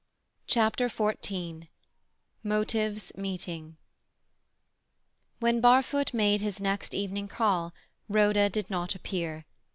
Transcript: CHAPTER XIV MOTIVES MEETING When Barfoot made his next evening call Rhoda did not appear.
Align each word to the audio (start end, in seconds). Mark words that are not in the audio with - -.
CHAPTER 0.47 0.89
XIV 0.89 1.67
MOTIVES 2.43 3.11
MEETING 3.15 3.77
When 5.39 5.61
Barfoot 5.61 6.11
made 6.11 6.41
his 6.41 6.59
next 6.59 6.95
evening 6.95 7.27
call 7.27 7.71
Rhoda 8.09 8.49
did 8.49 8.67
not 8.71 8.95
appear. 8.95 9.45